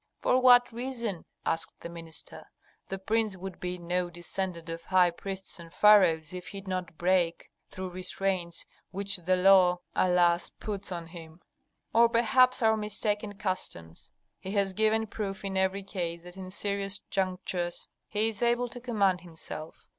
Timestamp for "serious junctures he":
16.49-18.27